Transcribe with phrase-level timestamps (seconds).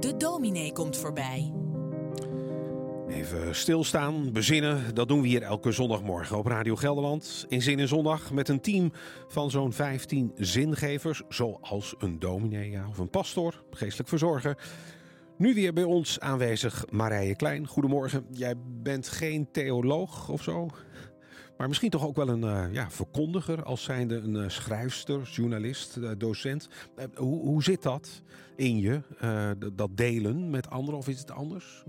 [0.00, 1.52] De dominee komt voorbij.
[3.08, 7.44] Even stilstaan, bezinnen, dat doen we hier elke zondagmorgen op Radio Gelderland.
[7.48, 8.92] In Zin in Zondag met een team
[9.28, 14.56] van zo'n 15 zingevers, zoals een dominee ja, of een pastor, geestelijk verzorger.
[15.36, 17.66] Nu weer bij ons aanwezig Marije Klein.
[17.66, 18.26] Goedemorgen.
[18.30, 20.68] Jij bent geen theoloog of zo,
[21.62, 25.96] maar misschien toch ook wel een uh, ja, verkondiger als zijnde een uh, schrijfster, journalist,
[25.96, 26.68] uh, docent.
[27.14, 28.22] hoe, hoe zit dat
[28.56, 29.02] in je,
[29.72, 31.84] dat delen met anderen of is het anders?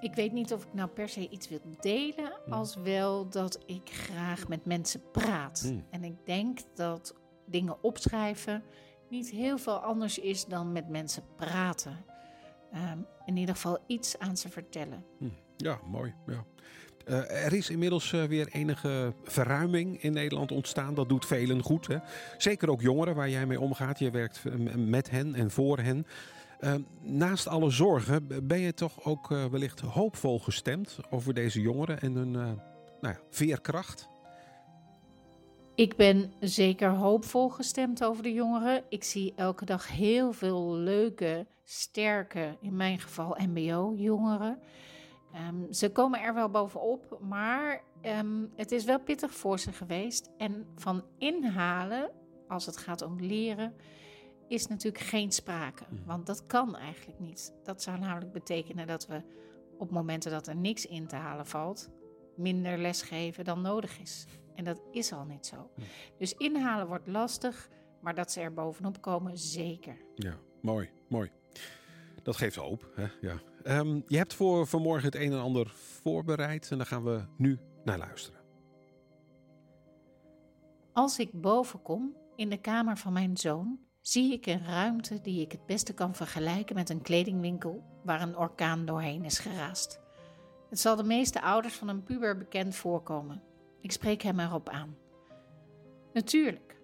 [0.00, 2.52] Ik weet niet of ik nou per se iets wil delen, Hmm.
[2.52, 5.60] als wel dat ik graag met mensen praat.
[5.60, 5.84] Hmm.
[5.90, 7.14] En ik denk dat
[7.46, 8.62] dingen opschrijven
[9.10, 12.04] niet heel veel anders is dan met mensen praten.
[12.72, 15.04] Ehm, in ieder geval iets aan ze vertellen.
[15.18, 16.14] Hm, Ja, mooi.
[16.26, 16.44] Ja.
[17.06, 20.94] Eh, er is inmiddels eh, weer enige verruiming in Nederland ontstaan.
[20.94, 21.86] Dat doet velen goed.
[21.86, 21.96] Hè?
[22.38, 23.98] Zeker ook jongeren waar jij mee omgaat.
[23.98, 26.06] Je werkt eh, met hen en voor hen.
[26.60, 32.14] Eh, naast alle zorgen ben je toch ook wellicht hoopvol gestemd over deze jongeren en
[32.14, 32.56] hun nou
[33.00, 34.08] ja, veerkracht.
[35.74, 38.82] Ik ben zeker hoopvol gestemd over de jongeren.
[38.88, 44.58] Ik zie elke dag heel veel leuke, sterke, in mijn geval MBO-jongeren.
[45.36, 50.30] Ehm, ze komen er wel bovenop, maar ehm, het is wel pittig voor ze geweest.
[50.36, 52.10] En van inhalen,
[52.48, 53.74] als het gaat om leren,
[54.48, 55.84] is natuurlijk geen sprake.
[56.06, 57.54] Want dat kan eigenlijk niet.
[57.62, 59.22] Dat zou namelijk betekenen dat we
[59.78, 61.90] op momenten dat er niks in te halen valt,
[62.36, 64.26] minder les geven dan nodig is.
[64.54, 65.70] En dat is al niet zo.
[66.18, 67.68] Dus inhalen wordt lastig,
[68.00, 69.96] maar dat ze er bovenop komen, zeker.
[70.14, 71.30] Ja, mooi, mooi.
[72.26, 72.90] Dat geeft hoop.
[72.94, 73.06] Hè?
[73.20, 73.38] Ja.
[73.62, 77.58] Ehm, je hebt voor vanmorgen het een en ander voorbereid en daar gaan we nu
[77.84, 78.40] naar luisteren.
[80.92, 85.40] Als ik boven kom, in de kamer van mijn zoon, zie ik een ruimte die
[85.40, 90.00] ik het beste kan vergelijken met een kledingwinkel waar een orkaan doorheen is geraast.
[90.70, 93.42] Het zal de meeste ouders van een puber bekend voorkomen.
[93.80, 94.96] Ik spreek hem erop aan.
[96.12, 96.80] Natuurlijk.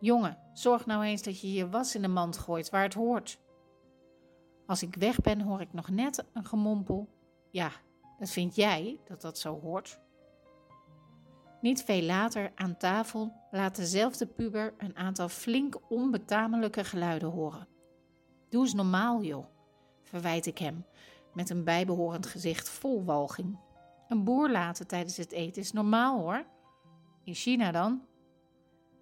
[0.00, 3.44] Jongen, zorg nou eens dat je je was in de mand gooit waar het hoort.
[4.66, 7.08] Als ik weg ben, hoor ik nog net een gemompel.
[7.50, 7.70] Ja,
[8.18, 10.00] dat vind jij dat dat zo hoort?
[11.60, 17.68] Niet veel later aan tafel laat dezelfde puber een aantal flink onbetamelijke geluiden horen.
[18.48, 19.46] Doe eens normaal, joh,
[20.02, 20.84] verwijt ik hem
[21.34, 23.58] met een bijbehorend gezicht vol walging.
[24.08, 26.44] Een boer laten tijdens het eten is normaal hoor.
[27.24, 28.02] In China dan?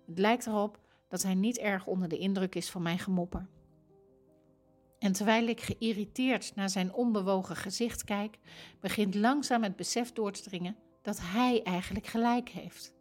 [0.07, 3.49] Het lijkt erop dat hij niet erg onder de indruk is van mijn gemopper.
[5.05, 8.39] En terwijl ik geïrriteerd naar zijn onbewogen gezicht kijk,
[8.81, 12.95] begint langzaam het besef door te dringen dat hij eigenlijk gelijk heeft.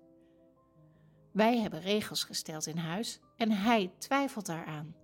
[1.31, 4.95] Wij hebben regels gesteld in huis en hij twijfelt daaraan.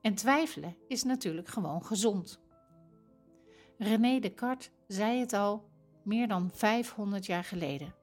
[0.00, 2.40] En twijfelen is natuurlijk gewoon gezond.
[3.78, 5.70] René Descartes zei het al
[6.02, 7.94] meer dan 500 jaar geleden.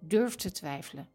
[0.00, 1.08] Durf te twijfelen.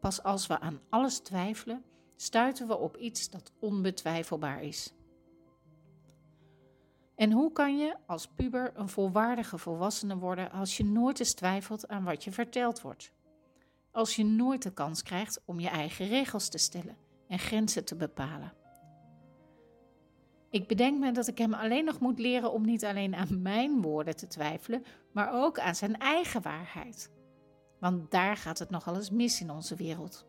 [0.00, 1.84] Pas als we aan alles twijfelen,
[2.16, 4.94] stuiten we op iets dat onbetwijfelbaar is.
[7.16, 11.88] En hoe kan je als puber een volwaardige volwassene worden als je nooit eens twijfelt
[11.88, 13.12] aan wat je verteld wordt?
[13.90, 16.96] Als je nooit de kans krijgt om je eigen regels te stellen
[17.28, 18.52] en grenzen te bepalen.
[20.50, 23.82] Ik bedenk me dat ik hem alleen nog moet leren om niet alleen aan mijn
[23.82, 27.10] woorden te twijfelen, maar ook aan zijn eigen waarheid.
[27.78, 30.26] Want daar gaat het nogal eens mis in onze wereld.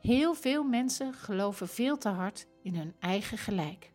[0.00, 3.91] Heel veel mensen geloven veel te hard in hun eigen gelijk.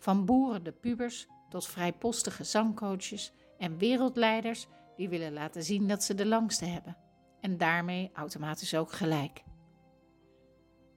[0.00, 4.66] Van boeren de pubers tot vrijpostige zangcoaches en wereldleiders
[4.96, 6.96] die willen laten zien dat ze de langste hebben.
[7.40, 9.42] En daarmee automatisch ook gelijk.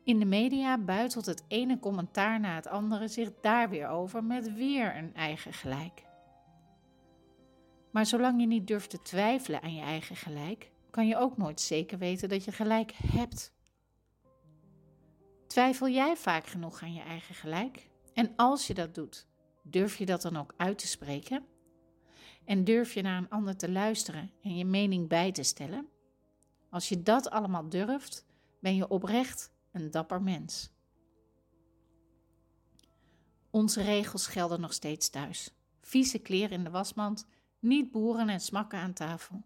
[0.03, 4.53] In de media buitelt het ene commentaar na het andere zich daar weer over met
[4.53, 6.05] weer een eigen gelijk.
[7.91, 11.61] Maar zolang je niet durft te twijfelen aan je eigen gelijk, kan je ook nooit
[11.61, 13.53] zeker weten dat je gelijk hebt.
[15.47, 17.91] Twijfel jij vaak genoeg aan je eigen gelijk?
[18.13, 19.27] En als je dat doet,
[19.61, 21.45] durf je dat dan ook uit te spreken?
[22.45, 25.87] En durf je naar een ander te luisteren en je mening bij te stellen?
[26.69, 28.25] Als je dat allemaal durft,
[28.59, 30.71] ben je oprecht een dapper mens.
[33.49, 35.53] Onze regels gelden nog steeds thuis.
[35.81, 37.27] Vieze kleren in de wasmand,
[37.59, 39.43] niet boeren en smakken aan tafel.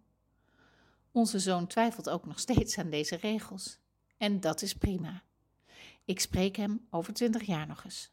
[1.12, 3.80] Onze zoon twijfelt ook nog steeds aan deze regels.
[4.18, 5.24] En dat is prima.
[6.06, 8.12] Ik spreek hem over twintig jaar nog eens.